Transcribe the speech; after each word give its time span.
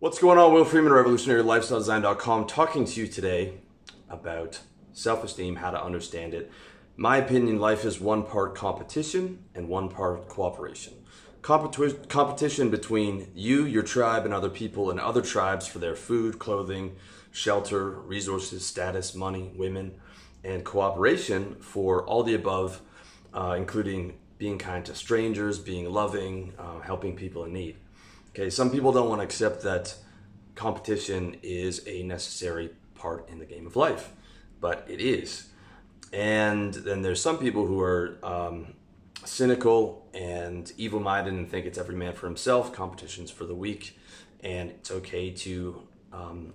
What's 0.00 0.20
going 0.20 0.38
on? 0.38 0.54
Will 0.54 0.64
Freeman, 0.64 0.92
RevolutionaryLifestyleDesign.com, 0.92 2.46
talking 2.46 2.84
to 2.84 3.00
you 3.00 3.08
today 3.08 3.54
about 4.08 4.60
self 4.92 5.24
esteem, 5.24 5.56
how 5.56 5.72
to 5.72 5.82
understand 5.82 6.34
it. 6.34 6.52
My 6.96 7.16
opinion 7.16 7.58
life 7.58 7.84
is 7.84 7.98
one 8.00 8.22
part 8.22 8.54
competition 8.54 9.42
and 9.56 9.68
one 9.68 9.88
part 9.88 10.28
cooperation. 10.28 10.92
Competi- 11.42 12.08
competition 12.08 12.70
between 12.70 13.32
you, 13.34 13.64
your 13.64 13.82
tribe, 13.82 14.24
and 14.24 14.32
other 14.32 14.48
people 14.48 14.88
and 14.88 15.00
other 15.00 15.20
tribes 15.20 15.66
for 15.66 15.80
their 15.80 15.96
food, 15.96 16.38
clothing, 16.38 16.94
shelter, 17.32 17.90
resources, 17.90 18.64
status, 18.64 19.16
money, 19.16 19.50
women, 19.56 20.00
and 20.44 20.64
cooperation 20.64 21.56
for 21.58 22.06
all 22.06 22.22
the 22.22 22.34
above, 22.34 22.82
uh, 23.34 23.56
including 23.58 24.16
being 24.38 24.58
kind 24.58 24.84
to 24.84 24.94
strangers, 24.94 25.58
being 25.58 25.90
loving, 25.90 26.52
uh, 26.56 26.78
helping 26.82 27.16
people 27.16 27.42
in 27.42 27.52
need. 27.52 27.76
Okay, 28.38 28.50
some 28.50 28.70
people 28.70 28.92
don't 28.92 29.08
want 29.08 29.20
to 29.20 29.24
accept 29.24 29.62
that 29.62 29.96
competition 30.54 31.38
is 31.42 31.82
a 31.88 32.04
necessary 32.04 32.70
part 32.94 33.28
in 33.28 33.40
the 33.40 33.44
game 33.44 33.66
of 33.66 33.74
life, 33.74 34.12
but 34.60 34.86
it 34.88 35.00
is. 35.00 35.48
And 36.12 36.72
then 36.72 37.02
there's 37.02 37.20
some 37.20 37.38
people 37.38 37.66
who 37.66 37.80
are 37.80 38.16
um, 38.22 38.74
cynical 39.24 40.06
and 40.14 40.72
evil 40.76 41.00
minded 41.00 41.34
and 41.34 41.50
think 41.50 41.66
it's 41.66 41.78
every 41.78 41.96
man 41.96 42.12
for 42.12 42.28
himself, 42.28 42.72
competition's 42.72 43.32
for 43.32 43.44
the 43.44 43.56
weak, 43.56 43.98
and 44.44 44.70
it's 44.70 44.92
okay 44.92 45.30
to, 45.30 45.82
um, 46.12 46.52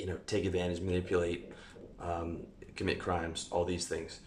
you 0.00 0.06
know, 0.06 0.18
take 0.26 0.44
advantage, 0.44 0.80
manipulate, 0.80 1.52
um, 2.00 2.40
commit 2.74 2.98
crimes, 2.98 3.46
all 3.52 3.64
these 3.64 3.86
things. 3.86 4.18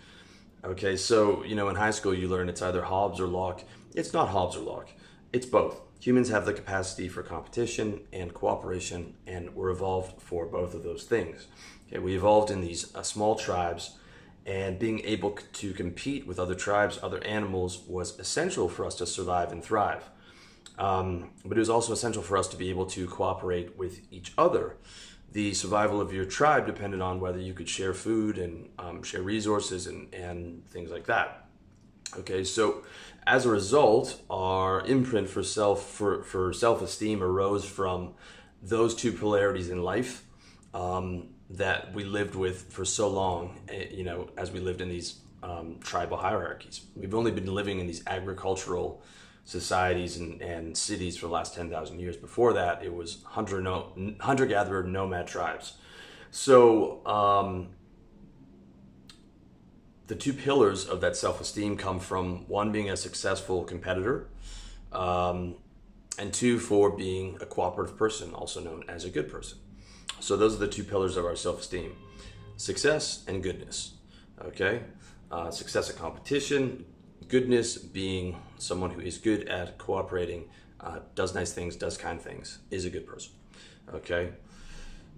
Okay, 0.64 0.96
so, 0.96 1.44
you 1.44 1.56
know, 1.56 1.68
in 1.68 1.76
high 1.76 1.92
school 1.92 2.14
you 2.14 2.30
learn 2.30 2.48
it's 2.48 2.62
either 2.62 2.84
Hobbes 2.84 3.20
or 3.20 3.28
Locke. 3.28 3.66
It's 3.96 4.14
not 4.14 4.30
Hobbes 4.30 4.56
or 4.56 4.62
Locke, 4.62 4.92
it's 5.34 5.46
both 5.46 5.82
humans 6.00 6.30
have 6.30 6.46
the 6.46 6.54
capacity 6.54 7.08
for 7.08 7.24
competition 7.24 8.02
and 8.14 8.34
cooperation, 8.34 9.16
and 9.28 9.54
we're 9.56 9.70
evolved 9.70 10.22
for 10.22 10.46
both 10.46 10.74
of 10.74 10.84
those 10.84 11.04
things. 11.04 11.48
Okay, 11.88 12.00
we 12.00 12.16
evolved 12.16 12.50
in 12.52 12.62
these 12.62 12.96
uh, 12.96 13.04
small 13.04 13.36
tribes, 13.36 13.98
and 14.46 14.80
being 14.80 15.02
able 15.02 15.38
to 15.54 15.74
compete 15.74 16.26
with 16.26 16.40
other 16.40 16.56
tribes, 16.56 16.98
other 17.04 17.24
animals, 17.24 17.84
was 17.88 18.18
essential 18.20 18.70
for 18.70 18.86
us 18.86 18.96
to 18.96 19.06
survive 19.06 19.52
and 19.52 19.64
thrive. 19.64 20.10
Um, 20.78 21.32
but 21.44 21.58
it 21.58 21.60
was 21.60 21.70
also 21.70 21.92
essential 21.92 22.24
for 22.24 22.38
us 22.38 22.48
to 22.48 22.58
be 22.58 22.70
able 22.70 22.86
to 22.88 23.06
cooperate 23.08 23.78
with 23.78 24.00
each 24.12 24.34
other. 24.38 24.78
The 25.34 25.54
survival 25.54 26.00
of 26.02 26.14
your 26.14 26.26
tribe 26.26 26.66
depended 26.66 27.02
on 27.02 27.20
whether 27.20 27.38
you 27.38 27.54
could 27.54 27.70
share 27.70 27.94
food 27.94 28.38
and 28.38 28.70
um, 28.80 29.04
share 29.04 29.22
resources 29.22 29.88
and, 29.88 30.12
and 30.16 30.66
things 30.70 30.90
like 30.90 31.06
that. 31.08 31.49
Okay, 32.18 32.44
so 32.44 32.84
as 33.28 33.46
a 33.46 33.50
result, 33.50 34.22
our 34.30 34.86
imprint 34.86 35.30
for 35.30 35.44
self 35.44 35.88
for, 35.90 36.24
for 36.24 36.52
self 36.54 36.82
esteem 36.82 37.22
arose 37.22 37.66
from 37.66 38.14
those 38.62 38.96
two 38.96 39.12
polarities 39.12 39.70
in 39.70 39.84
life 39.84 40.24
um, 40.74 41.30
that 41.52 41.94
we 41.94 42.04
lived 42.04 42.36
with 42.36 42.72
for 42.74 42.84
so 42.84 43.08
long. 43.10 43.60
Eh, 43.70 43.88
you 43.92 44.04
know, 44.04 44.30
as 44.38 44.52
we 44.52 44.60
lived 44.60 44.82
in 44.82 44.90
these 44.90 45.20
um, 45.44 45.78
tribal 45.82 46.18
hierarchies, 46.18 46.82
we've 46.96 47.14
only 47.14 47.32
been 47.32 47.54
living 47.54 47.80
in 47.80 47.88
these 47.88 48.04
agricultural 48.08 49.04
societies 49.46 50.18
and, 50.18 50.42
and 50.42 50.78
cities 50.78 51.16
for 51.18 51.28
the 51.28 51.34
last 51.34 51.54
ten 51.54 51.70
thousand 51.70 52.00
years. 52.00 52.18
Before 52.18 52.54
that, 52.54 52.84
it 52.84 52.94
was 52.94 53.24
hunter 53.24 53.62
no, 53.62 53.94
hunter 54.20 54.48
gatherer 54.48 54.84
nomad 54.84 55.28
tribes. 55.28 55.74
So 56.32 57.06
um, 57.06 57.70
the 60.10 60.16
two 60.16 60.34
pillars 60.34 60.86
of 60.86 61.02
that 61.02 61.16
self-esteem 61.16 61.78
come 61.78 62.00
from 62.00 62.48
one 62.48 62.72
being 62.72 62.90
a 62.90 62.98
successful 62.98 63.64
competitor 63.64 64.28
um, 64.92 65.54
and 66.18 66.34
two 66.34 66.58
for 66.58 66.90
being 66.90 67.38
a 67.42 67.46
cooperative 67.46 67.96
person 67.96 68.34
also 68.34 68.60
known 68.60 68.84
as 68.90 69.06
a 69.06 69.10
good 69.12 69.30
person. 69.30 69.60
So 70.20 70.36
those 70.36 70.56
are 70.56 70.58
the 70.58 70.68
two 70.68 70.84
pillars 70.84 71.16
of 71.16 71.26
our 71.26 71.36
self-esteem. 71.36 71.96
Success 72.58 73.24
and 73.28 73.44
goodness 73.44 73.94
okay? 74.44 74.82
Uh, 75.32 75.52
success 75.52 75.92
at 75.92 75.96
competition 75.96 76.86
goodness 77.28 77.78
being 77.78 78.36
someone 78.58 78.90
who 78.90 79.02
is 79.02 79.20
good 79.20 79.48
at 79.48 79.78
cooperating 79.78 80.50
uh, 80.80 81.00
does 81.14 81.36
nice 81.36 81.54
things 81.54 81.76
does 81.76 81.98
kind 81.98 82.20
things 82.20 82.58
is 82.72 82.84
a 82.84 82.90
good 82.90 83.06
person 83.06 83.32
okay? 83.94 84.32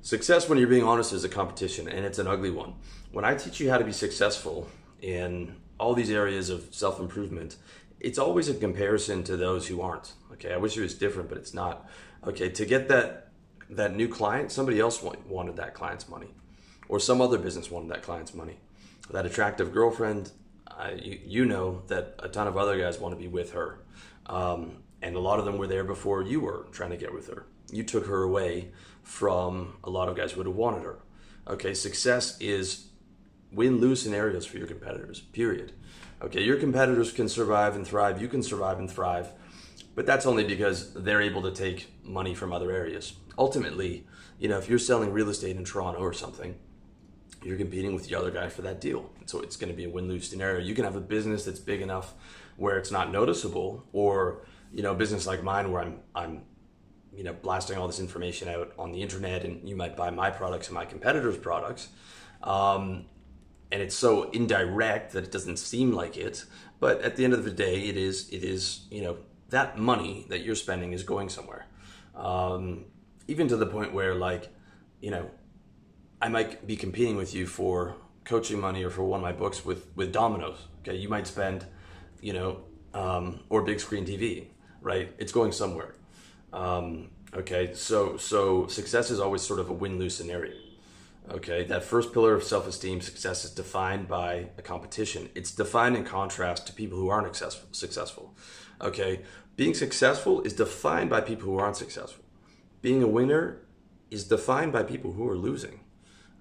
Success 0.02 0.50
when 0.50 0.58
you're 0.58 0.68
being 0.68 0.84
honest 0.84 1.14
is 1.14 1.24
a 1.24 1.30
competition 1.30 1.88
and 1.88 2.06
it's 2.06 2.20
an 2.20 2.28
ugly 2.28 2.52
one. 2.52 2.74
When 3.14 3.24
i 3.24 3.36
teach 3.36 3.62
you 3.62 3.70
how 3.70 3.78
to 3.78 3.86
be 3.86 3.94
successful 3.94 4.68
in 5.02 5.56
all 5.80 5.94
these 5.94 6.12
areas 6.12 6.50
of 6.50 6.68
self 6.72 7.00
improvement, 7.00 7.58
it's 8.00 8.18
always 8.18 8.50
a 8.50 8.54
comparison 8.54 9.24
to 9.24 9.38
those 9.38 9.68
who 9.68 9.82
aren't. 9.82 10.14
Okay, 10.34 10.54
I 10.54 10.58
wish 10.58 10.78
it 10.78 10.82
was 10.82 10.94
different, 10.94 11.30
but 11.30 11.38
it's 11.38 11.54
not. 11.54 11.88
Okay, 12.26 12.50
to 12.50 12.66
get 12.66 12.88
that 12.88 13.30
that 13.70 13.96
new 13.96 14.08
client, 14.08 14.52
somebody 14.52 14.80
else 14.80 15.02
wanted 15.02 15.56
that 15.56 15.74
client's 15.74 16.10
money, 16.10 16.34
or 16.90 17.00
some 17.00 17.22
other 17.22 17.38
business 17.38 17.72
wanted 17.72 17.90
that 17.90 18.04
client's 18.04 18.34
money. 18.34 18.60
That 19.10 19.26
attractive 19.26 19.74
girlfriend, 19.74 20.32
you, 20.96 21.20
you, 21.26 21.46
know 21.46 21.84
that 21.88 22.16
a 22.20 22.28
ton 22.28 22.48
of 22.48 22.58
other 22.58 22.78
guys 22.78 23.00
want 23.00 23.14
to 23.14 23.20
be 23.20 23.28
with 23.28 23.54
her, 23.54 23.80
um, 24.28 24.78
and 25.02 25.16
a 25.16 25.20
lot 25.20 25.40
of 25.40 25.46
them 25.46 25.58
were 25.58 25.68
there 25.68 25.84
before 25.84 26.22
you 26.22 26.42
were 26.42 26.68
trying 26.72 26.92
to 26.92 26.98
get 26.98 27.14
with 27.14 27.28
her. 27.28 27.46
You 27.72 27.84
took 27.84 28.08
her 28.08 28.24
away 28.24 28.72
from 29.04 29.78
a 29.84 29.90
lot 29.90 30.10
of 30.10 30.16
guys 30.16 30.34
who 30.34 30.40
would 30.40 30.48
have 30.48 30.56
wanted 30.56 30.84
her. 30.84 31.00
Okay, 31.48 31.74
success 31.74 32.40
is 32.40 32.88
win 33.52 33.80
lose 33.80 34.02
scenarios 34.02 34.46
for 34.46 34.58
your 34.58 34.68
competitors, 34.68 35.20
period. 35.20 35.74
Okay, 36.22 36.44
your 36.44 36.58
competitors 36.58 37.12
can 37.12 37.28
survive 37.28 37.76
and 37.76 37.86
thrive, 37.86 38.22
you 38.22 38.28
can 38.28 38.44
survive 38.44 38.80
and 38.80 38.90
thrive, 38.90 39.30
but 39.96 40.06
that's 40.06 40.26
only 40.26 40.44
because 40.44 40.94
they're 40.94 41.22
able 41.22 41.42
to 41.42 41.52
take 41.52 41.92
money 42.04 42.34
from 42.34 42.54
other 42.54 42.72
areas. 42.72 43.14
Ultimately, 43.38 44.06
you 44.40 44.48
know, 44.48 44.58
if 44.58 44.70
you're 44.70 44.80
selling 44.80 45.12
real 45.12 45.30
estate 45.30 45.56
in 45.56 45.66
Toronto 45.66 46.00
or 46.00 46.14
something, 46.14 46.56
you're 47.44 47.58
competing 47.58 47.94
with 47.94 48.08
the 48.08 48.16
other 48.16 48.30
guy 48.30 48.50
for 48.50 48.62
that 48.62 48.80
deal. 48.80 49.10
So 49.26 49.40
it's 49.42 49.56
going 49.56 49.72
to 49.72 49.76
be 49.76 49.86
a 49.86 49.90
win 49.90 50.08
lose 50.08 50.30
scenario. 50.30 50.60
You 50.60 50.76
can 50.76 50.84
have 50.84 50.96
a 50.96 51.02
business 51.02 51.46
that's 51.46 51.60
big 51.60 51.82
enough 51.82 52.14
where 52.58 52.78
it's 52.78 52.92
not 52.92 53.12
noticeable, 53.12 53.88
or, 53.94 54.46
you 54.72 54.84
know, 54.84 54.92
a 54.92 54.96
business 54.96 55.26
like 55.26 55.44
mine 55.44 55.72
where 55.72 55.82
I'm, 55.82 56.00
I'm, 56.14 56.44
you 57.14 57.24
know, 57.24 57.34
blasting 57.34 57.78
all 57.78 57.88
this 57.88 58.00
information 58.00 58.48
out 58.48 58.72
on 58.78 58.92
the 58.92 59.02
internet 59.02 59.44
and 59.44 59.68
you 59.68 59.76
might 59.76 59.98
buy 59.98 60.12
my 60.12 60.30
products 60.30 60.68
and 60.68 60.76
my 60.76 60.86
competitors' 60.86 61.38
products. 61.38 61.90
Um, 62.44 63.06
and 63.72 63.82
it's 63.82 63.96
so 63.96 64.30
indirect 64.32 65.14
that 65.14 65.24
it 65.24 65.32
doesn't 65.32 65.58
seem 65.58 65.94
like 65.94 66.18
it. 66.18 66.46
But 66.80 67.02
at 67.02 67.16
the 67.16 67.24
end 67.24 67.34
of 67.34 67.44
the 67.44 67.52
day, 67.52 67.82
it 67.88 67.98
is 67.98 68.30
it 68.30 68.44
is 68.44 68.88
you 68.92 69.02
know 69.02 69.18
that 69.50 69.78
money 69.78 70.26
that 70.30 70.42
you're 70.42 70.56
spending 70.56 70.94
is 70.94 71.04
going 71.04 71.30
somewhere. 71.30 71.66
Um, 72.16 72.86
even 73.28 73.48
to 73.48 73.58
the 73.58 73.66
point 73.66 73.94
where 73.94 74.16
like 74.16 74.50
you 75.00 75.12
know 75.12 75.30
I 76.22 76.30
might 76.30 76.68
be 76.68 76.76
competing 76.76 77.16
with 77.16 77.34
you 77.34 77.48
for 77.48 77.96
coaching 78.24 78.60
money 78.60 78.84
or 78.84 78.90
for 78.90 79.04
one 79.04 79.20
of 79.20 79.24
my 79.24 79.32
books 79.32 79.64
with 79.66 79.88
with 79.96 80.12
Domino's. 80.12 80.68
Okay, 80.82 80.96
you 80.96 81.10
might 81.10 81.28
spend 81.28 81.66
you 82.22 82.34
know 82.34 82.64
um, 82.94 83.42
or 83.50 83.62
big 83.62 83.80
screen 83.80 84.06
TV. 84.06 84.48
Right, 84.82 85.14
it's 85.20 85.32
going 85.32 85.52
somewhere. 85.52 85.94
Um, 86.52 87.12
okay, 87.34 87.74
so 87.74 88.18
so 88.18 88.68
success 88.68 89.12
is 89.12 89.20
always 89.20 89.42
sort 89.42 89.60
of 89.60 89.70
a 89.70 89.74
win 89.74 90.00
lose 90.00 90.16
scenario. 90.16 90.54
Okay, 91.30 91.64
that 91.66 91.84
first 91.84 92.14
pillar 92.14 92.34
of 92.34 92.44
self 92.44 92.68
esteem 92.68 93.00
success 93.02 93.46
is 93.46 93.52
defined 93.52 94.08
by 94.08 94.50
a 94.58 94.62
competition. 94.62 95.30
It's 95.36 95.52
defined 95.52 95.96
in 95.96 96.04
contrast 96.04 96.68
to 96.68 96.74
people 96.74 96.98
who 96.98 97.10
aren't 97.10 97.36
successful. 97.36 98.36
Okay, 98.82 99.22
being 99.56 99.74
successful 99.74 100.42
is 100.42 100.54
defined 100.54 101.10
by 101.10 101.22
people 101.22 101.46
who 101.46 101.58
aren't 101.58 101.78
successful. 101.78 102.24
Being 102.82 103.04
a 103.04 103.08
winner 103.08 103.62
is 104.10 104.24
defined 104.26 104.74
by 104.74 104.84
people 104.84 105.14
who 105.14 105.30
are 105.30 105.38
losing. 105.38 105.82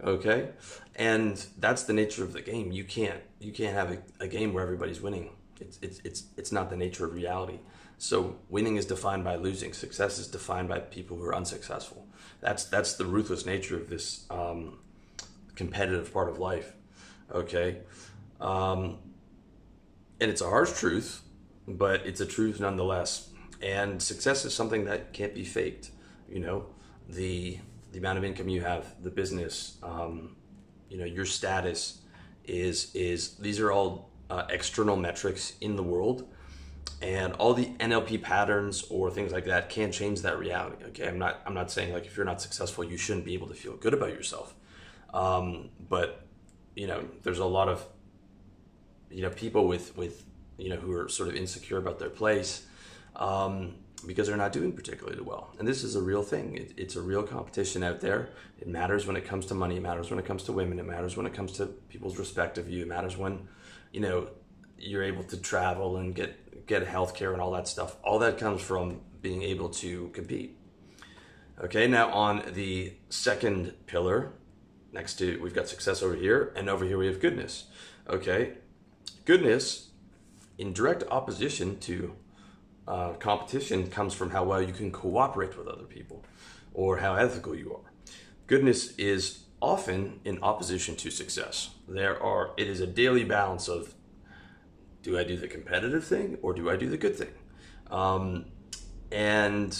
Okay, 0.03 0.51
and 0.97 1.47
that's 1.59 1.83
the 1.83 1.93
nature 1.93 2.25
of 2.25 2.33
the 2.33 2.41
game. 2.41 2.73
You 2.73 2.85
can't 2.85 3.21
you 3.39 3.53
can't 3.53 3.75
have 3.75 3.93
a, 3.93 3.99
a 4.25 4.29
game 4.29 4.55
where 4.55 4.63
everybody's 4.63 5.01
winning. 5.01 5.31
It's, 5.61 5.79
it's 5.83 6.01
it's 6.05 6.25
it's 6.39 6.53
not 6.53 6.71
the 6.71 6.77
nature 6.77 7.05
of 7.05 7.13
reality. 7.13 7.59
So 8.01 8.37
winning 8.49 8.77
is 8.77 8.87
defined 8.87 9.25
by 9.25 9.37
losing. 9.37 9.75
Success 9.75 10.19
is 10.19 10.27
defined 10.27 10.71
by 10.71 10.79
people 10.79 11.19
who 11.19 11.25
are 11.25 11.35
unsuccessful. 11.35 12.09
That's 12.41 12.65
that's 12.65 12.95
the 12.95 13.05
ruthless 13.05 13.45
nature 13.45 13.77
of 13.77 13.91
this 13.91 14.25
um, 14.31 14.79
competitive 15.55 16.11
part 16.11 16.31
of 16.31 16.39
life. 16.39 16.73
Okay, 17.31 17.81
um, 18.41 18.97
and 20.19 20.31
it's 20.31 20.41
a 20.41 20.49
harsh 20.49 20.73
truth, 20.73 21.21
but 21.69 22.07
it's 22.07 22.23
a 22.23 22.27
truth 22.27 22.59
nonetheless. 22.59 23.29
And 23.61 24.03
success 24.03 24.47
is 24.47 24.55
something 24.55 24.87
that 24.87 25.13
can't 25.13 25.35
be 25.35 25.45
faked. 25.45 25.91
You 26.27 26.41
know, 26.41 26.67
the 27.07 27.59
the 27.93 27.99
amount 27.99 28.17
of 28.17 28.25
income 28.25 28.49
you 28.49 28.63
have, 28.63 28.95
the 29.03 29.11
business, 29.11 29.77
um, 29.83 30.37
you 30.89 30.97
know, 30.97 31.05
your 31.05 31.27
status 31.27 32.01
is 32.45 32.95
is 32.95 33.35
these 33.37 33.61
are 33.61 33.71
all 33.71 34.09
uh, 34.31 34.45
external 34.49 34.97
metrics 34.97 35.53
in 35.61 35.77
the 35.77 35.83
world 35.83 36.27
and 37.03 37.33
all 37.35 37.55
the 37.55 37.67
NLP 37.79 38.23
patterns 38.23 38.85
or 38.91 39.11
things 39.11 39.33
like 39.33 39.47
that 39.47 39.71
can 39.71 39.91
change 39.91 40.23
that 40.23 40.39
reality. 40.39 40.85
Okay, 40.87 41.09
I'm 41.09 41.19
not 41.19 41.41
I'm 41.47 41.55
not 41.55 41.71
saying 41.71 41.93
like 41.93 42.07
if 42.07 42.17
you're 42.17 42.27
not 42.27 42.43
successful, 42.43 42.85
you 42.85 42.97
shouldn't 42.97 43.25
be 43.25 43.35
able 43.35 43.49
to 43.49 43.55
feel 43.55 43.77
good 43.77 43.95
about 43.95 44.11
yourself. 44.11 44.55
Um, 45.15 45.71
but 45.89 46.27
you 46.75 46.87
know, 46.87 47.05
there's 47.23 47.39
a 47.39 47.45
lot 47.45 47.69
of 47.69 47.85
you 49.11 49.23
know 49.23 49.31
people 49.31 49.67
with 49.67 49.97
with 49.97 50.25
you 50.59 50.69
know 50.69 50.77
who 50.77 50.93
are 50.93 51.09
sort 51.09 51.29
of 51.29 51.37
insecure 51.37 51.79
about 51.79 51.99
their 51.99 52.11
place. 52.11 52.67
Um, 53.17 53.75
because 54.07 54.29
they're 54.29 54.37
not 54.37 54.53
doing 54.53 54.73
particularly 54.73 55.21
well. 55.21 55.51
And 55.59 55.69
this 55.69 55.85
is 55.85 55.95
a 55.95 56.01
real 56.01 56.23
thing. 56.23 56.57
It, 56.57 56.73
it's 56.77 56.97
a 56.97 57.03
real 57.03 57.23
competition 57.23 57.83
out 57.83 58.01
there. 58.01 58.31
It 58.59 58.67
matters 58.67 59.07
when 59.07 59.17
it 59.17 59.25
comes 59.25 59.47
to 59.47 59.55
money. 59.55 59.77
It 59.77 59.83
matters 59.83 60.11
when 60.11 60.19
it 60.19 60.25
comes 60.25 60.43
to 60.45 60.53
women. 60.53 60.79
It 60.79 60.87
matters 60.87 61.17
when 61.17 61.27
it 61.27 61.35
comes 61.35 61.53
to 61.53 61.67
people's 61.67 62.19
respect 62.19 62.59
of 62.59 62.71
you. 62.71 62.83
It 62.83 62.89
matters 62.89 63.17
when, 63.17 63.49
you 63.93 64.01
know, 64.01 64.29
you're 64.79 65.03
able 65.03 65.25
to 65.25 65.37
travel 65.37 65.99
and 65.99 66.15
get 66.15 66.35
get 66.71 66.87
health 66.87 67.15
care 67.15 67.33
and 67.33 67.43
all 67.43 67.51
that 67.51 67.67
stuff. 67.67 67.97
All 68.05 68.21
that 68.21 68.39
comes 68.39 68.63
from 68.63 69.01
being 69.21 69.43
able 69.43 69.69
to 69.71 70.09
compete. 70.11 70.57
Okay, 71.65 71.89
now 71.89 72.11
on 72.11 72.45
the 72.55 72.95
second 73.09 73.75
pillar, 73.87 74.33
next 74.93 75.17
to 75.17 75.39
we've 75.43 75.53
got 75.53 75.69
success 75.69 76.01
over 76.01 76.15
here, 76.15 76.53
and 76.55 76.71
over 76.71 76.85
here 76.85 76.97
we 76.97 77.09
have 77.09 77.21
goodness. 77.21 77.65
Okay, 78.09 78.53
goodness 79.25 79.89
in 80.59 80.73
direct 80.73 81.03
opposition 81.11 81.79
to 81.81 82.15
uh, 82.87 83.15
competition 83.15 83.91
comes 83.91 84.15
from 84.15 84.31
how 84.31 84.45
well 84.45 84.63
you 84.63 84.73
can 84.73 84.93
cooperate 84.93 85.59
with 85.59 85.67
other 85.67 85.89
people 85.97 86.25
or 86.73 86.99
how 86.99 87.15
ethical 87.17 87.55
you 87.55 87.75
are. 87.75 87.91
Goodness 88.47 88.97
is 88.97 89.45
often 89.61 90.21
in 90.25 90.39
opposition 90.41 90.95
to 90.97 91.11
success. 91.11 91.71
There 91.89 92.23
are 92.23 92.53
it 92.57 92.69
is 92.69 92.81
a 92.81 92.87
daily 92.87 93.25
balance 93.25 93.67
of 93.67 93.95
do 95.03 95.19
I 95.19 95.25
do 95.25 95.37
the 95.37 95.49
competitive 95.49 96.05
thing 96.05 96.39
or 96.43 96.53
do 96.53 96.71
I 96.71 96.77
do 96.77 96.89
the 96.89 96.97
good 96.97 97.17
thing? 97.17 97.33
Um, 97.91 98.47
and 99.11 99.79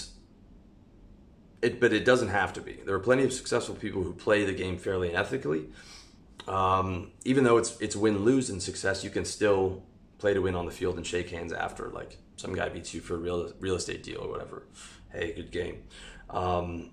it, 1.61 1.79
but 1.79 1.93
it 1.93 2.05
doesn't 2.05 2.29
have 2.29 2.53
to 2.53 2.61
be. 2.61 2.79
There 2.85 2.95
are 2.95 2.99
plenty 2.99 3.23
of 3.23 3.33
successful 3.33 3.75
people 3.75 4.03
who 4.03 4.13
play 4.13 4.45
the 4.45 4.53
game 4.53 4.77
fairly 4.77 5.09
and 5.09 5.17
ethically. 5.17 5.67
Um, 6.47 7.11
even 7.23 7.43
though 7.43 7.57
it's 7.57 7.79
it's 7.79 7.95
win 7.95 8.19
lose 8.19 8.49
in 8.49 8.59
success, 8.59 9.03
you 9.03 9.09
can 9.09 9.25
still 9.25 9.83
play 10.17 10.33
to 10.33 10.41
win 10.41 10.55
on 10.55 10.65
the 10.65 10.71
field 10.71 10.97
and 10.97 11.05
shake 11.05 11.29
hands 11.29 11.53
after. 11.53 11.89
Like 11.89 12.17
some 12.35 12.53
guy 12.53 12.69
beats 12.69 12.93
you 12.93 13.01
for 13.01 13.15
a 13.15 13.17
real 13.17 13.53
real 13.59 13.75
estate 13.75 14.03
deal 14.03 14.21
or 14.21 14.29
whatever. 14.29 14.63
Hey, 15.11 15.33
good 15.33 15.51
game. 15.51 15.83
Um, 16.29 16.89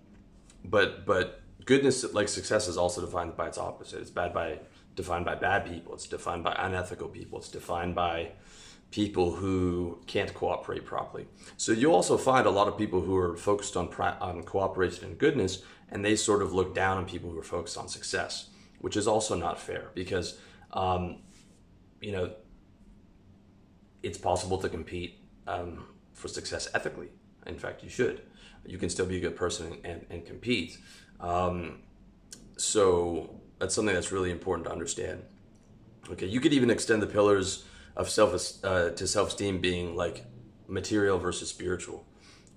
but 0.65 1.07
but 1.07 1.41
goodness 1.65 2.13
like 2.13 2.29
success 2.29 2.69
is 2.69 2.77
also 2.77 3.01
defined 3.01 3.37
by 3.37 3.49
its 3.49 3.59
opposite. 3.59 4.01
It's 4.01 4.11
bad 4.11 4.35
by 4.35 4.59
defined 5.03 5.25
by 5.25 5.37
bad 5.49 5.61
people. 5.73 5.95
It's 5.95 6.09
defined 6.09 6.43
by 6.45 6.55
unethical 6.67 7.09
people. 7.09 7.39
It's 7.39 7.49
defined 7.61 7.95
by 7.95 8.33
people 8.91 9.27
who 9.41 9.99
can't 10.07 10.33
cooperate 10.35 10.85
properly. 10.85 11.27
So 11.57 11.73
you 11.73 11.93
also 11.93 12.17
find 12.17 12.47
a 12.47 12.51
lot 12.51 12.69
of 12.69 12.77
people 12.83 13.01
who 13.01 13.17
are 13.17 13.37
focused 13.37 13.77
on 13.77 13.87
on 14.21 14.43
cooperation 14.43 15.05
and 15.09 15.17
goodness, 15.19 15.63
and 15.91 16.05
they 16.05 16.17
sort 16.17 16.43
of 16.43 16.53
look 16.53 16.75
down 16.75 16.99
on 16.99 17.05
people 17.07 17.31
who 17.31 17.39
are 17.39 17.51
focused 17.59 17.79
on 17.79 17.89
success, 17.89 18.51
which 18.85 18.97
is 18.97 19.07
also 19.07 19.35
not 19.47 19.59
fair 19.69 19.85
because, 19.95 20.39
um, 20.73 21.03
you 22.01 22.13
know, 22.13 22.27
it's 24.03 24.19
possible 24.19 24.59
to 24.59 24.69
compete 24.69 25.13
um, 25.47 25.85
for 26.13 26.29
success 26.29 26.69
ethically. 26.75 27.09
In 27.47 27.59
fact, 27.59 27.83
you 27.85 27.91
should. 27.99 28.23
You 28.67 28.79
can 28.79 28.91
still 28.91 29.07
be 29.07 29.17
a 29.17 29.21
good 29.21 29.37
person 29.37 29.79
and, 29.85 30.05
and 30.11 30.27
compete. 30.27 30.79
Um, 31.21 31.83
so 32.57 33.41
that's 33.59 33.75
something 33.75 33.95
that's 33.95 34.13
really 34.13 34.31
important 34.31 34.67
to 34.67 34.73
understand. 34.73 35.23
Okay, 36.11 36.27
you 36.27 36.41
could 36.41 36.53
even 36.53 36.71
extend 36.71 37.03
the 37.03 37.07
pillars 37.07 37.65
of 37.97 38.09
self 38.09 38.65
uh, 38.65 38.91
to 38.91 39.07
self 39.07 39.29
esteem 39.29 39.61
being 39.61 39.97
like 39.97 40.25
material 40.67 41.19
versus 41.19 41.49
spiritual, 41.49 42.05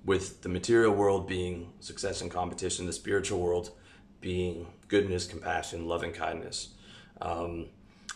with 0.05 0.41
the 0.41 0.49
material 0.49 0.93
world 0.93 1.27
being 1.27 1.73
success 1.79 2.21
and 2.21 2.31
competition, 2.31 2.85
the 2.85 2.93
spiritual 2.93 3.39
world 3.39 3.71
being 4.19 4.67
goodness, 4.87 5.25
compassion, 5.25 5.87
loving 5.87 6.11
kindness. 6.11 6.75
Um, 7.21 7.69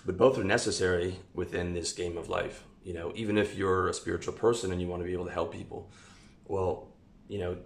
but 0.05 0.17
both 0.17 0.37
are 0.37 0.43
necessary 0.43 1.19
within 1.33 1.73
this 1.73 1.91
game 1.91 2.17
of 2.17 2.29
life. 2.29 2.63
You 2.83 2.93
know, 2.93 3.11
even 3.15 3.37
if 3.37 3.55
you're 3.55 3.89
a 3.89 3.93
spiritual 3.93 4.33
person 4.33 4.71
and 4.71 4.79
you 4.79 4.87
want 4.87 5.01
to 5.01 5.05
be 5.05 5.13
able 5.13 5.25
to 5.25 5.31
help 5.31 5.51
people, 5.51 5.89
well, 6.45 6.89
you 7.27 7.39
know, 7.39 7.57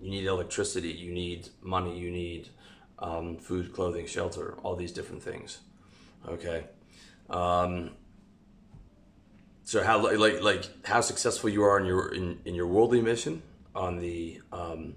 you 0.00 0.10
need 0.10 0.26
electricity, 0.26 0.90
you 0.90 1.12
need 1.12 1.48
money, 1.62 1.96
you 1.96 2.10
need 2.10 2.48
um, 2.98 3.36
food, 3.36 3.72
clothing, 3.72 4.06
shelter, 4.06 4.54
all 4.62 4.76
these 4.76 4.92
different 4.92 5.22
things. 5.22 5.58
Okay. 6.26 6.64
Um, 7.30 7.90
so 9.64 9.84
how 9.84 9.98
like 10.16 10.40
like 10.40 10.86
how 10.86 11.00
successful 11.02 11.50
you 11.50 11.62
are 11.62 11.78
in 11.78 11.84
your 11.84 12.14
in, 12.14 12.40
in 12.44 12.54
your 12.54 12.66
worldly 12.66 13.02
mission 13.02 13.42
on 13.74 13.98
the 13.98 14.40
um, 14.52 14.94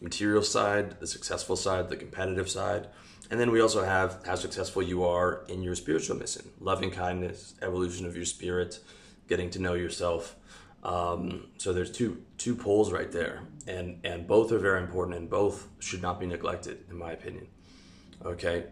material 0.00 0.42
side, 0.42 0.98
the 1.00 1.06
successful 1.06 1.56
side, 1.56 1.88
the 1.88 1.96
competitive 1.96 2.50
side, 2.50 2.88
and 3.30 3.38
then 3.40 3.50
we 3.50 3.60
also 3.60 3.84
have 3.84 4.20
how 4.26 4.34
successful 4.34 4.82
you 4.82 5.04
are 5.04 5.44
in 5.48 5.62
your 5.62 5.74
spiritual 5.74 6.16
mission, 6.16 6.50
loving 6.60 6.90
kindness, 6.90 7.54
evolution 7.62 8.04
of 8.04 8.16
your 8.16 8.24
spirit, 8.24 8.80
getting 9.28 9.48
to 9.50 9.58
know 9.58 9.74
yourself. 9.74 10.36
Um, 10.84 11.48
so 11.56 11.72
there's 11.72 11.90
two 11.90 12.22
two 12.36 12.54
poles 12.54 12.92
right 12.92 13.10
there, 13.10 13.42
and 13.66 14.00
and 14.04 14.26
both 14.26 14.52
are 14.52 14.58
very 14.58 14.82
important, 14.82 15.16
and 15.16 15.30
both 15.30 15.68
should 15.78 16.02
not 16.02 16.20
be 16.20 16.26
neglected, 16.26 16.84
in 16.90 16.98
my 16.98 17.12
opinion. 17.12 17.46
Okay, 18.24 18.66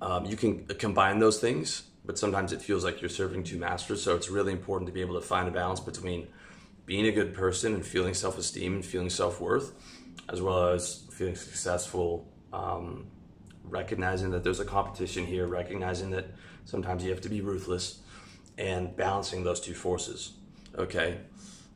um, 0.00 0.24
you 0.24 0.36
can 0.36 0.64
combine 0.66 1.18
those 1.18 1.40
things 1.40 1.84
but 2.08 2.18
sometimes 2.18 2.54
it 2.54 2.62
feels 2.62 2.84
like 2.84 3.02
you're 3.02 3.10
serving 3.10 3.44
two 3.44 3.58
masters. 3.58 4.02
So 4.02 4.16
it's 4.16 4.30
really 4.30 4.50
important 4.50 4.86
to 4.86 4.94
be 4.94 5.02
able 5.02 5.20
to 5.20 5.26
find 5.26 5.46
a 5.46 5.50
balance 5.50 5.78
between 5.78 6.26
being 6.86 7.06
a 7.06 7.12
good 7.12 7.34
person 7.34 7.74
and 7.74 7.84
feeling 7.84 8.14
self 8.14 8.38
esteem 8.38 8.76
and 8.76 8.84
feeling 8.84 9.10
self 9.10 9.42
worth, 9.42 9.74
as 10.30 10.40
well 10.40 10.70
as 10.70 11.04
feeling 11.12 11.36
successful, 11.36 12.26
um, 12.50 13.08
recognizing 13.62 14.30
that 14.30 14.42
there's 14.42 14.58
a 14.58 14.64
competition 14.64 15.26
here, 15.26 15.46
recognizing 15.46 16.10
that 16.12 16.28
sometimes 16.64 17.04
you 17.04 17.10
have 17.10 17.20
to 17.20 17.28
be 17.28 17.42
ruthless, 17.42 18.00
and 18.56 18.96
balancing 18.96 19.44
those 19.44 19.60
two 19.60 19.74
forces. 19.74 20.32
Okay. 20.78 21.18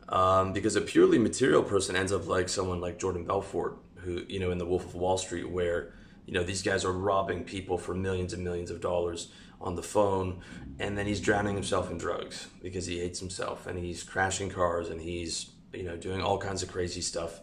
Um, 0.09 0.53
because 0.53 0.77
a 0.77 0.81
purely 0.81 1.19
material 1.19 1.63
person 1.63 1.97
ends 1.97 2.13
up 2.13 2.27
like 2.27 2.49
someone 2.49 2.81
like 2.81 2.99
Jordan 2.99 3.25
Belfort, 3.25 3.79
who, 3.97 4.25
you 4.29 4.41
know, 4.41 4.51
in 4.51 4.59
The 4.59 4.67
Wolf 4.67 4.85
of 4.85 4.95
Wall 4.95 5.17
Street, 5.17 5.49
where, 5.49 5.95
you 6.27 6.35
know, 6.35 6.43
these 6.43 6.63
guys 6.63 6.85
are 6.85 6.93
robbing 6.93 7.45
people 7.45 7.79
for 7.79 7.95
millions 7.95 8.33
and 8.33 8.45
millions 8.45 8.71
of 8.71 8.81
dollars 8.81 9.29
on 9.63 9.77
the 9.77 9.83
phone 9.83 10.41
and 10.79 10.99
then 10.99 11.07
he's 11.07 11.21
drowning 11.21 11.55
himself 11.55 11.91
in 11.91 11.97
drugs 11.97 12.49
because 12.63 12.87
he 12.87 12.99
hates 12.99 13.21
himself 13.21 13.67
and 13.67 13.79
he's 13.79 14.03
crashing 14.03 14.51
cars 14.51 14.89
and 14.89 15.01
he's 15.01 15.51
you 15.73 15.85
know 15.85 15.97
doing 15.97 16.21
all 16.21 16.39
kinds 16.39 16.63
of 16.63 16.71
crazy 16.71 17.01
stuff 17.01 17.41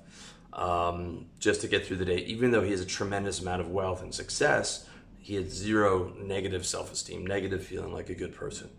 um, 0.54 1.28
just 1.40 1.62
to 1.62 1.68
get 1.68 1.86
through 1.86 1.98
the 1.98 2.06
day. 2.06 2.18
Even 2.20 2.52
though 2.52 2.62
he 2.62 2.72
has 2.72 2.82
a 2.82 2.86
tremendous 2.86 3.40
amount 3.40 3.62
of 3.62 3.70
wealth 3.70 4.02
and 4.02 4.14
success 4.14 4.88
he 5.18 5.36
has 5.36 5.50
zero 5.50 6.14
negative 6.18 6.66
self-esteem 6.66 7.26
negative 7.26 7.64
feeling 7.64 7.94
like 7.94 8.10
a 8.10 8.16
good 8.16 8.36
person. 8.36 8.70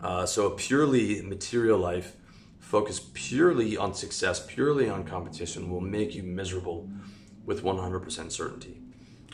Uh, 0.00 0.26
so 0.26 0.46
a 0.46 0.56
purely 0.56 1.22
material 1.22 1.78
life 1.78 2.16
focused 2.74 3.12
purely 3.14 3.76
on 3.76 3.94
success 3.94 4.44
purely 4.54 4.88
on 4.88 5.04
competition 5.04 5.70
will 5.70 5.86
make 5.98 6.14
you 6.14 6.22
miserable 6.22 6.88
with 7.44 7.62
100% 7.62 8.32
certainty 8.32 8.74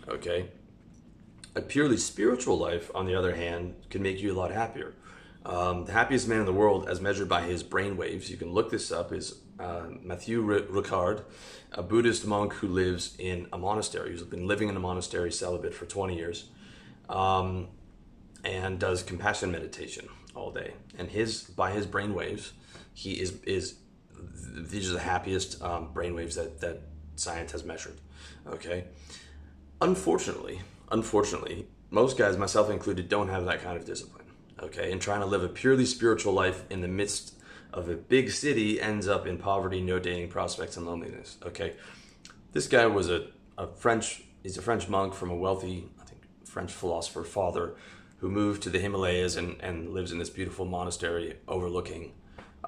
okay 0.09 0.49
a 1.59 1.61
purely 1.61 1.97
spiritual 1.97 2.57
life, 2.57 2.90
on 2.95 3.07
the 3.07 3.14
other 3.14 3.35
hand, 3.35 3.75
can 3.90 4.00
make 4.00 4.21
you 4.21 4.33
a 4.33 4.38
lot 4.38 4.52
happier. 4.52 4.95
Um, 5.45 5.85
the 5.85 5.92
happiest 5.92 6.28
man 6.28 6.40
in 6.40 6.47
the 6.47 6.52
world, 6.52 6.88
as 6.88 7.00
measured 7.00 7.28
by 7.28 7.42
his 7.42 7.62
brain 7.62 7.97
waves, 7.97 8.30
you 8.30 8.37
can 8.37 8.52
look 8.52 8.71
this 8.71 8.92
up, 8.92 9.12
is 9.12 9.40
uh, 9.59 9.88
Ricard, 10.07 11.25
a 11.73 11.83
Buddhist 11.83 12.26
monk 12.26 12.54
who 12.54 12.68
lives 12.68 13.16
in 13.18 13.49
a 13.52 13.59
monastery. 13.59 14.12
He's 14.12 14.23
been 14.23 14.47
living 14.47 14.68
in 14.68 14.76
a 14.76 14.80
monastery 14.80 15.33
celibate 15.33 15.75
for 15.75 15.85
20 15.85 16.16
years 16.16 16.45
um, 17.09 17.68
and 18.45 18.78
does 18.78 19.02
compassion 19.02 19.50
meditation 19.50 20.09
all 20.35 20.52
day. 20.52 20.75
And 20.97 21.11
his 21.11 21.42
by 21.42 21.73
his 21.73 21.87
brain 21.87 22.14
waves, 22.14 22.52
he 22.99 23.12
is, 23.12 23.40
is 23.45 23.76
these 24.73 24.90
are 24.90 24.95
the 24.95 24.99
happiest 24.99 25.62
um, 25.62 25.93
brain 25.93 26.17
waves 26.17 26.35
that, 26.35 26.61
that 26.61 26.81
science 27.14 27.52
has 27.52 27.64
measured. 27.64 27.97
Okay. 28.49 28.87
Unfortunately, 29.81 30.62
unfortunately, 30.90 31.69
most 31.90 32.19
guys, 32.19 32.37
myself 32.37 32.71
included, 32.71 33.09
don't 33.09 33.28
have 33.28 33.45
that 33.45 33.62
kind 33.62 33.76
of 33.76 33.85
discipline. 33.85 34.25
Okay, 34.61 34.90
and 34.90 35.00
trying 35.00 35.21
to 35.21 35.26
live 35.26 35.45
a 35.45 35.49
purely 35.49 35.87
spiritual 35.87 36.33
life 36.33 36.64
in 36.69 36.81
the 36.81 36.88
midst 36.88 37.37
of 37.73 37.88
a 37.88 37.95
big 37.95 38.33
city 38.33 38.81
ends 38.81 39.07
up 39.07 39.25
in 39.25 39.38
poverty, 39.38 39.81
no 39.81 40.00
dating 40.00 40.28
prospects, 40.31 40.76
and 40.76 40.85
loneliness. 40.85 41.37
Okay, 41.47 41.75
this 42.52 42.67
guy 42.67 42.87
was 42.87 43.09
a, 43.09 43.28
a 43.57 43.69
French, 43.69 44.25
he's 44.43 44.59
a 44.59 44.62
French 44.62 44.88
monk 44.88 45.14
from 45.14 45.31
a 45.31 45.37
wealthy, 45.37 45.88
I 46.00 46.05
think, 46.05 46.23
French 46.45 46.73
philosopher 46.73 47.23
father 47.23 47.76
who 48.17 48.28
moved 48.28 48.64
to 48.64 48.71
the 48.71 48.81
Himalayas 48.81 49.37
and, 49.37 49.57
and 49.61 49.90
lives 49.90 50.11
in 50.11 50.19
this 50.19 50.31
beautiful 50.31 50.64
monastery 50.64 51.37
overlooking, 51.47 52.14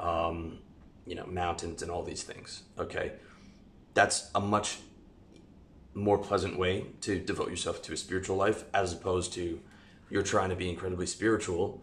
um, 0.01 0.59
you 1.07 1.15
know, 1.15 1.27
mountains 1.27 1.83
and 1.83 1.91
all 1.91 2.03
these 2.03 2.23
things. 2.23 2.63
Okay, 2.79 3.13
that's 3.95 4.31
a 4.35 4.41
much 4.41 4.79
more 5.95 6.19
pleasant 6.19 6.59
way 6.59 6.87
to 7.01 7.19
devote 7.19 7.51
yourself 7.51 7.83
to 7.83 7.93
a 7.93 7.97
spiritual 7.97 8.37
life 8.37 8.65
as 8.73 8.93
opposed 8.93 9.33
to 9.33 9.61
you're 10.09 10.23
trying 10.23 10.51
to 10.51 10.57
be 10.57 10.69
incredibly 10.69 11.07
spiritual 11.07 11.83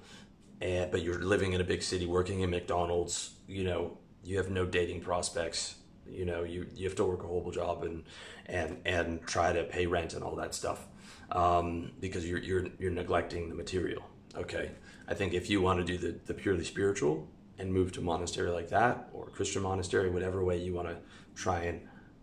and 0.61 0.89
but 0.91 1.01
you're 1.01 1.21
living 1.21 1.53
in 1.53 1.61
a 1.61 1.63
big 1.63 1.83
city 1.83 2.05
working 2.05 2.39
in 2.39 2.49
McDonald's 2.49 3.31
you 3.47 3.65
know 3.65 3.97
you 4.23 4.37
have 4.37 4.49
no 4.49 4.65
dating 4.65 5.01
prospects 5.01 5.75
you 6.09 6.25
know 6.25 6.43
you 6.43 6.65
you 6.73 6.85
have 6.85 6.95
to 6.95 7.03
work 7.03 7.23
a 7.23 7.27
horrible 7.27 7.51
job 7.51 7.83
and 7.83 8.05
and 8.45 8.79
and 8.85 9.21
try 9.27 9.51
to 9.51 9.63
pay 9.65 9.85
rent 9.85 10.13
and 10.13 10.23
all 10.23 10.35
that 10.35 10.55
stuff 10.55 10.87
um, 11.31 11.91
because 11.99 12.25
you're 12.25 12.39
you're 12.39 12.67
you're 12.79 12.91
neglecting 12.91 13.49
the 13.49 13.55
material 13.55 14.03
okay 14.37 14.71
I 15.09 15.13
think 15.13 15.33
if 15.33 15.49
you 15.49 15.61
want 15.61 15.79
to 15.79 15.85
do 15.85 15.97
the, 15.97 16.17
the 16.25 16.33
purely 16.33 16.63
spiritual 16.63 17.27
and 17.59 17.73
move 17.73 17.91
to 17.93 18.01
monastery 18.01 18.49
like 18.49 18.69
that 18.69 19.09
or 19.13 19.27
Christian 19.27 19.61
monastery, 19.63 20.09
whatever 20.09 20.43
way 20.43 20.57
you 20.57 20.73
want 20.73 20.87
to 20.87 20.97
try 21.35 21.61
and 21.61 21.81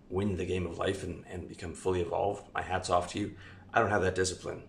win 0.08 0.36
the 0.36 0.44
game 0.44 0.66
of 0.66 0.78
life 0.78 1.02
and, 1.02 1.24
and 1.30 1.48
become 1.48 1.72
fully 1.72 2.00
evolved, 2.00 2.44
my 2.54 2.62
hat's 2.62 2.90
off 2.90 3.08
to 3.12 3.18
you. 3.18 3.34
I 3.72 3.80
don't 3.80 3.90
have 3.90 4.02
that 4.02 4.14
discipline. 4.14 4.62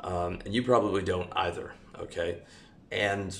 Um, 0.00 0.40
and 0.44 0.54
you 0.54 0.62
probably 0.62 1.02
don't 1.02 1.30
either, 1.34 1.74
okay? 1.98 2.42
And 2.90 3.38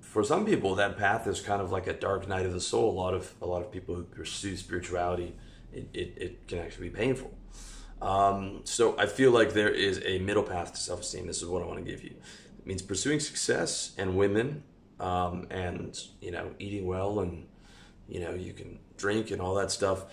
for 0.00 0.24
some 0.24 0.44
people, 0.44 0.74
that 0.74 0.98
path 0.98 1.26
is 1.26 1.40
kind 1.40 1.62
of 1.62 1.70
like 1.70 1.86
a 1.86 1.92
dark 1.92 2.26
night 2.26 2.44
of 2.44 2.52
the 2.52 2.60
soul. 2.60 2.90
A 2.90 2.98
lot 2.98 3.14
of 3.14 3.32
a 3.40 3.46
lot 3.46 3.62
of 3.62 3.70
people 3.70 3.94
who 3.94 4.02
pursue 4.02 4.56
spirituality, 4.56 5.36
it, 5.72 5.88
it, 5.94 6.14
it 6.16 6.48
can 6.48 6.58
actually 6.58 6.88
be 6.88 6.96
painful. 6.96 7.32
Um, 8.02 8.62
so 8.64 8.98
I 8.98 9.06
feel 9.06 9.30
like 9.30 9.52
there 9.52 9.68
is 9.68 10.02
a 10.04 10.18
middle 10.18 10.42
path 10.42 10.72
to 10.72 10.80
self 10.80 11.00
esteem. 11.00 11.26
This 11.26 11.42
is 11.42 11.46
what 11.46 11.62
I 11.62 11.66
want 11.66 11.84
to 11.84 11.90
give 11.90 12.02
you. 12.02 12.14
It 12.58 12.66
means 12.66 12.82
pursuing 12.82 13.20
success 13.20 13.92
and 13.96 14.16
women, 14.16 14.64
um, 15.00 15.46
and 15.50 15.98
you 16.20 16.30
know, 16.30 16.50
eating 16.58 16.86
well, 16.86 17.20
and 17.20 17.46
you 18.08 18.20
know, 18.20 18.34
you 18.34 18.52
can 18.52 18.78
drink 18.96 19.30
and 19.30 19.40
all 19.40 19.54
that 19.54 19.70
stuff 19.70 20.04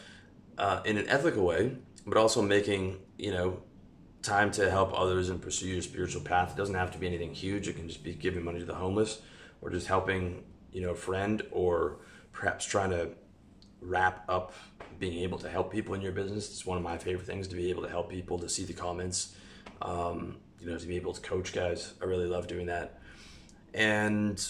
uh, 0.58 0.82
in 0.86 0.98
an 0.98 1.08
ethical 1.08 1.46
way, 1.46 1.77
but 2.06 2.17
also 2.17 2.41
making 2.41 3.00
you 3.17 3.32
know 3.32 3.62
time 4.24 4.51
to 4.51 4.70
help 4.70 4.98
others 4.98 5.29
and 5.29 5.41
pursue 5.41 5.67
your 5.67 5.82
spiritual 5.82 6.22
path. 6.22 6.51
It 6.51 6.58
doesn't 6.58 6.75
have 6.75 6.91
to 6.91 6.98
be 6.98 7.08
anything 7.08 7.34
huge. 7.34 7.67
It 7.67 7.77
can 7.77 7.88
just 7.88 8.03
be 8.03 8.13
giving 8.13 8.44
money 8.44 8.60
to 8.60 8.65
the 8.65 8.75
homeless 8.75 9.22
or 9.62 9.70
just 9.70 9.88
helping, 9.88 10.44
you 10.72 10.82
know, 10.82 10.91
a 10.91 10.96
friend 10.96 11.41
or 11.51 12.00
perhaps 12.34 12.65
trying 12.65 12.89
to 12.89 13.10
wrap 13.82 14.25
up 14.27 14.53
being 15.00 15.20
able 15.20 15.38
to 15.39 15.50
help 15.50 15.72
people 15.72 15.94
in 15.94 16.01
your 16.01 16.12
business. 16.12 16.50
It's 16.50 16.65
one 16.65 16.77
of 16.77 16.84
my 16.84 16.98
favorite 16.98 17.25
things 17.25 17.48
to 17.50 17.56
be 17.56 17.70
able 17.70 17.84
to 17.84 17.89
help 17.89 18.10
people, 18.10 18.38
to 18.39 18.50
see 18.50 18.65
the 18.65 18.74
comments, 18.74 19.36
um, 19.82 20.38
you 20.60 20.70
know, 20.70 20.77
to 20.77 20.88
be 20.88 20.96
able 20.96 21.13
to 21.13 21.22
coach 21.22 21.53
guys. 21.53 21.94
I 22.01 22.06
really 22.06 22.27
love 22.27 22.48
doing 22.48 22.65
that. 22.67 23.00
And 23.74 24.44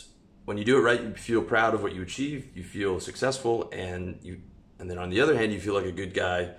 when 0.48 0.58
you 0.58 0.64
do 0.64 0.78
it 0.78 0.80
right, 0.80 1.04
you 1.04 1.14
feel 1.14 1.42
proud 1.42 1.74
of 1.74 1.84
what 1.84 1.94
you 1.94 2.02
achieve, 2.02 2.48
you 2.56 2.64
feel 2.64 3.02
successful, 3.02 3.70
and 3.74 4.18
you, 4.24 4.40
and 4.80 4.90
then 4.90 4.98
on 4.98 5.10
the 5.10 5.20
other 5.20 5.36
hand, 5.36 5.52
you 5.52 5.60
feel 5.60 5.74
like 5.74 5.84
a 5.84 5.92
good 5.92 6.14
guy 6.14 6.52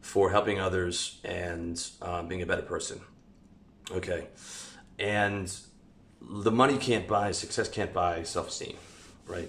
for 0.00 0.32
helping 0.32 0.58
others 0.58 1.20
and 1.22 1.80
um, 2.02 2.26
being 2.26 2.42
a 2.42 2.46
better 2.46 2.62
person. 2.62 3.00
Okay. 3.92 4.26
And 4.98 5.56
the 6.20 6.50
money 6.50 6.76
can't 6.76 7.06
buy, 7.06 7.30
success 7.30 7.68
can't 7.68 7.92
buy 7.92 8.24
self 8.24 8.48
esteem, 8.48 8.74
right? 9.28 9.48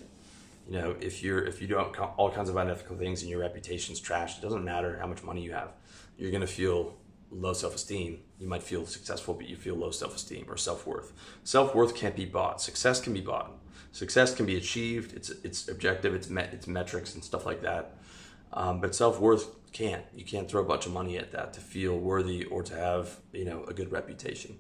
You 0.68 0.74
know, 0.74 0.96
if 1.02 1.24
you're 1.24 1.44
if 1.44 1.60
you 1.60 1.68
do 1.68 1.80
all 1.80 2.30
kinds 2.30 2.50
of 2.50 2.56
unethical 2.56 2.98
things 2.98 3.24
and 3.24 3.32
your 3.32 3.40
reputation's 3.40 4.00
trash, 4.00 4.38
it 4.38 4.42
doesn't 4.44 4.64
matter 4.64 5.00
how 5.02 5.08
much 5.08 5.24
money 5.24 5.42
you 5.42 5.54
have. 5.54 5.72
You're 6.20 6.30
gonna 6.30 6.46
feel 6.46 6.96
low 7.32 7.54
self 7.54 7.74
esteem. 7.74 8.20
You 8.38 8.48
might 8.48 8.62
feel 8.62 8.86
successful, 8.86 9.34
but 9.34 9.50
you 9.50 9.56
feel 9.56 9.74
low 9.74 9.90
self 9.90 10.16
esteem 10.16 10.46
or 10.48 10.56
self 10.56 10.86
worth. 10.86 11.14
Self 11.44 11.74
worth 11.74 11.96
can't 11.96 12.16
be 12.16 12.26
bought. 12.26 12.62
Success 12.62 13.02
can 13.02 13.16
be 13.16 13.22
bought. 13.22 13.54
Success 13.92 14.36
can 14.36 14.46
be 14.46 14.58
achieved. 14.58 15.14
It's 15.14 15.30
it's 15.30 15.68
objective. 15.68 16.14
It's 16.14 16.30
met. 16.30 16.54
It's 16.54 16.68
metrics 16.68 17.16
and 17.16 17.24
stuff 17.24 17.46
like 17.46 17.62
that. 17.62 17.96
Um, 18.54 18.80
but 18.80 18.96
self 18.96 19.20
worth 19.20 19.56
can't. 19.74 20.04
You 20.16 20.26
can't 20.26 20.50
throw 20.50 20.62
a 20.62 20.66
bunch 20.66 20.86
of 20.86 20.94
money 20.94 21.18
at 21.18 21.32
that 21.32 21.54
to 21.54 21.60
feel 21.60 21.98
worthy 21.98 22.46
or 22.46 22.64
to 22.64 22.76
have 22.76 23.18
you 23.34 23.46
know 23.46 23.64
a 23.66 23.74
good 23.74 23.92
reputation. 23.92 24.58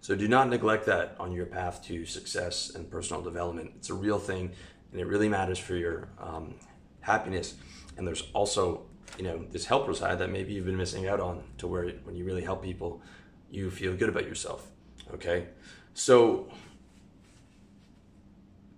So 0.00 0.14
do 0.14 0.28
not 0.28 0.48
neglect 0.48 0.86
that 0.86 1.16
on 1.18 1.32
your 1.32 1.46
path 1.46 1.82
to 1.86 2.06
success 2.06 2.70
and 2.74 2.88
personal 2.90 3.22
development. 3.22 3.72
It's 3.76 3.90
a 3.90 3.94
real 3.94 4.18
thing, 4.18 4.52
and 4.92 5.00
it 5.00 5.06
really 5.06 5.28
matters 5.28 5.58
for 5.58 5.74
your 5.74 6.08
um, 6.20 6.54
happiness. 7.00 7.54
And 7.96 8.06
there's 8.06 8.24
also 8.32 8.82
you 9.16 9.24
know 9.24 9.44
this 9.50 9.66
helper 9.66 9.94
side 9.94 10.18
that 10.18 10.30
maybe 10.30 10.52
you've 10.52 10.66
been 10.66 10.76
missing 10.76 11.08
out 11.08 11.20
on 11.20 11.42
to 11.58 11.66
where 11.66 11.88
when 12.04 12.14
you 12.14 12.24
really 12.24 12.44
help 12.44 12.62
people, 12.62 13.02
you 13.50 13.70
feel 13.70 13.94
good 13.96 14.08
about 14.08 14.24
yourself. 14.24 14.66
Okay, 15.14 15.46
so 15.94 16.48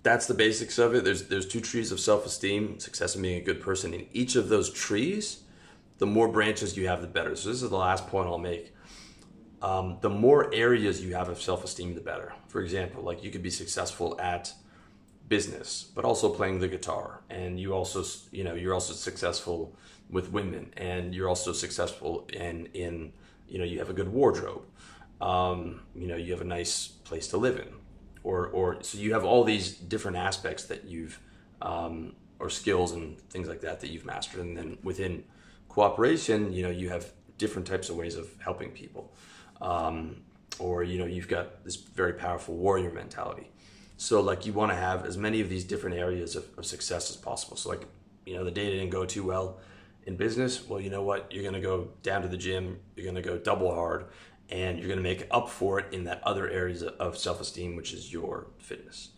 that's 0.02 0.26
the 0.26 0.35
basics 0.35 0.78
of 0.78 0.95
it. 0.95 1.04
There's 1.04 1.28
there's 1.28 1.47
two 1.47 1.61
trees 1.61 1.92
of 1.92 2.00
self-esteem, 2.00 2.80
success, 2.80 3.14
and 3.14 3.23
being 3.23 3.40
a 3.40 3.45
good 3.45 3.61
person. 3.61 3.92
In 3.92 4.07
each 4.12 4.37
of 4.37 4.49
those 4.49 4.73
trees, 4.73 5.40
the 5.99 6.07
more 6.07 6.28
branches 6.28 6.76
you 6.76 6.88
have, 6.88 7.02
the 7.02 7.07
better. 7.07 7.37
So 7.37 7.50
this 7.50 7.62
is 7.62 7.71
the 7.71 7.76
last 7.76 8.07
point 8.07 8.28
I'll 8.28 8.38
make. 8.38 8.75
Um, 9.62 9.99
the 10.00 10.09
more 10.09 10.52
areas 10.54 11.04
you 11.04 11.14
have 11.14 11.28
of 11.28 11.40
self-esteem, 11.40 11.95
the 11.95 12.00
better. 12.00 12.33
For 12.49 12.62
example, 12.62 13.02
like 13.02 13.23
you 13.23 13.30
could 13.30 13.42
be 13.42 13.50
successful 13.50 14.19
at 14.19 14.54
business, 15.28 15.85
but 15.95 16.04
also 16.04 16.30
playing 16.30 16.61
the 16.61 16.69
guitar, 16.69 17.21
and 17.28 17.61
you 17.61 17.75
also 17.75 18.02
you 18.30 18.45
know 18.45 18.54
you're 18.54 18.75
also 18.75 18.95
successful 18.95 19.76
with 20.09 20.33
women, 20.33 20.73
and 20.78 21.14
you're 21.14 21.28
also 21.28 21.52
successful 21.52 22.26
in 22.33 22.66
in 22.73 23.12
you 23.49 23.59
know 23.59 23.64
you 23.64 23.78
have 23.78 23.90
a 23.90 23.95
good 23.95 24.09
wardrobe. 24.09 24.64
Um, 25.21 25.83
you 25.95 26.07
know 26.07 26.16
you 26.16 26.33
have 26.33 26.40
a 26.40 26.52
nice 26.59 26.87
place 27.04 27.28
to 27.28 27.37
live 27.37 27.59
in 27.59 27.80
or 28.23 28.47
or 28.49 28.83
so 28.83 28.99
you 28.99 29.12
have 29.12 29.25
all 29.25 29.45
these 29.45 29.75
different 29.75 30.17
aspects 30.17 30.65
that 30.65 30.85
you've 30.85 31.21
um, 31.62 32.15
or 32.39 32.49
skills 32.49 32.93
and 32.93 33.21
things 33.31 33.49
like 33.49 33.61
that 33.61 33.81
that 33.81 33.91
you've 33.91 34.05
mastered. 34.05 34.41
And 34.41 34.57
then 34.57 34.79
within 34.83 35.25
cooperation 35.69 36.53
you 36.53 36.62
know 36.62 36.71
you 36.71 36.89
have 36.89 37.12
different 37.39 37.67
types 37.67 37.89
of 37.89 37.97
ways 37.97 38.17
of 38.17 38.29
helping 38.43 38.71
people. 38.71 39.12
Um, 39.61 40.23
or 40.59 40.83
you 40.83 40.99
know 40.99 41.07
you've 41.07 41.29
got 41.29 41.65
this 41.65 41.77
very 41.77 42.12
powerful 42.12 42.55
warrior 42.55 42.93
mentality. 42.93 43.50
So 43.97 44.21
like 44.21 44.47
you 44.47 44.53
want 44.53 44.73
to 44.73 44.77
have 44.77 45.05
as 45.05 45.17
many 45.17 45.41
of 45.41 45.49
these 45.49 45.65
different 45.65 45.97
areas 45.97 46.37
of, 46.37 46.47
of 46.57 46.65
success 46.67 47.11
as 47.11 47.17
possible. 47.17 47.57
So 47.57 47.69
like 47.69 47.87
you 48.27 48.35
know 48.35 48.45
the 48.45 48.50
day 48.50 48.71
didn't 48.71 48.91
go 48.91 49.05
too 49.05 49.25
well 49.25 49.59
in 50.07 50.17
business 50.17 50.67
well 50.67 50.81
you 50.81 50.91
know 50.91 51.03
what? 51.03 51.31
You're 51.33 51.43
going 51.43 51.55
to 51.55 51.61
go 51.61 51.89
down 52.03 52.23
to 52.23 52.29
the 52.29 52.37
gym 52.37 52.79
you're 52.97 53.05
going 53.05 53.23
to 53.23 53.23
go 53.23 53.39
double 53.39 53.75
hard 53.75 54.07
and 54.50 54.78
you're 54.78 54.88
going 54.88 54.99
to 54.99 55.02
make 55.02 55.26
up 55.30 55.49
for 55.49 55.78
it 55.78 55.92
in 55.92 56.04
that 56.04 56.23
other 56.25 56.49
areas 56.49 56.83
of 56.83 57.16
self-esteem 57.16 57.76
which 57.76 57.92
is 57.92 58.12
your 58.12 58.49
fitness. 58.59 59.11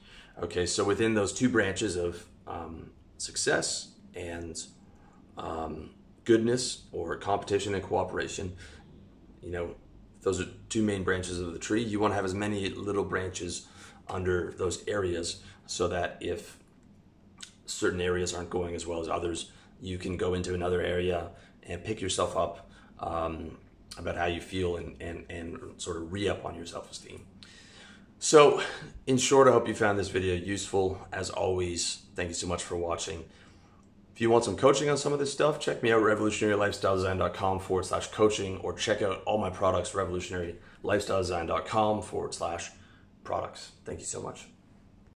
Okay 0.43 0.67
so 0.67 0.85
within 0.85 1.15
those 1.15 1.33
two 1.33 1.49
branches 1.49 1.97
of 1.97 2.27
um, 2.47 2.91
success 3.19 3.93
and 4.15 4.65
um, 5.39 5.91
goodness 6.25 6.85
or 6.93 7.17
competition 7.17 7.75
and 7.75 7.83
cooperation 7.83 8.57
you 9.43 9.51
know 9.51 9.75
those 10.23 10.41
are 10.41 10.47
two 10.69 10.83
main 10.83 11.03
branches 11.03 11.41
of 11.41 11.53
the 11.53 11.59
tree. 11.59 11.83
You 11.83 12.01
want 12.01 12.13
to 12.13 12.17
have 12.17 12.25
as 12.25 12.35
many 12.35 12.69
little 12.69 13.05
branches 13.05 13.67
under 14.09 14.55
those 14.57 14.87
areas 14.89 15.43
so 15.67 15.89
that 15.89 16.17
if 16.21 16.59
certain 17.67 18.01
areas 18.01 18.33
aren't 18.33 18.51
going 18.51 18.75
as 18.75 18.87
well 18.87 19.01
as 19.01 19.09
others 19.09 19.51
you 19.81 19.99
can 19.99 20.17
go 20.17 20.35
into 20.35 20.55
another 20.55 20.81
area 20.81 21.31
and 21.65 21.83
pick 21.83 22.01
yourself 22.01 22.37
up 22.37 22.71
um, 23.01 23.57
about 23.99 24.17
how 24.17 24.27
you 24.27 24.41
feel 24.41 24.77
and, 24.77 25.01
and, 25.01 25.25
and 25.31 25.59
sort 25.77 25.97
of 25.97 26.13
re 26.13 26.29
up 26.29 26.45
on 26.45 26.55
your 26.55 26.67
self 26.67 26.91
esteem. 26.91 27.27
So, 28.19 28.63
in 29.07 29.19
short, 29.19 29.49
I 29.49 29.53
hope 29.53 29.67
you 29.67 29.75
found 29.75 29.99
this 29.99 30.09
video 30.09 30.35
useful. 30.35 31.07
As 31.13 31.29
always, 31.29 32.03
thank 32.15 32.29
you 32.29 32.35
so 32.35 32.47
much 32.47 32.63
for 32.63 32.77
watching. 32.77 33.25
If 34.15 34.21
you 34.21 34.31
want 34.31 34.45
some 34.45 34.57
coaching 34.57 34.89
on 34.89 34.97
some 34.97 35.13
of 35.13 35.19
this 35.19 35.33
stuff, 35.33 35.59
check 35.59 35.83
me 35.83 35.91
out 35.91 36.03
revolutionarylifestyledesign.com 36.03 37.59
forward 37.61 37.87
slash 37.87 38.09
coaching 38.09 38.59
or 38.59 38.75
check 38.75 39.03
out 39.03 39.23
all 39.25 39.39
my 39.39 39.51
products, 39.51 39.93
revolutionarylifestyledesign.com 39.93 42.03
forward 42.03 42.35
slash 42.35 42.71
products. 43.25 43.73
Thank 43.85 44.01
you 44.01 44.07
so 44.07 44.23
much. 44.23 44.52